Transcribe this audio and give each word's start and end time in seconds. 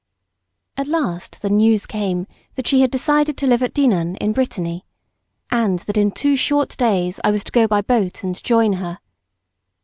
At 0.77 0.87
last 0.87 1.43
the 1.43 1.49
news 1.51 1.85
came 1.85 2.25
that 2.55 2.65
she 2.65 2.81
had 2.81 2.89
decided 2.89 3.37
to 3.37 3.45
live 3.45 3.61
at 3.61 3.71
Dinan 3.71 4.15
in 4.15 4.33
Brittany, 4.33 4.83
and 5.51 5.77
that 5.85 5.95
in 5.95 6.09
two 6.09 6.35
short 6.35 6.75
days 6.77 7.19
I 7.23 7.29
was 7.29 7.43
to 7.43 7.51
go 7.51 7.67
by 7.67 7.81
boat 7.83 8.23
and 8.23 8.43
join 8.43 8.73
her. 8.73 8.97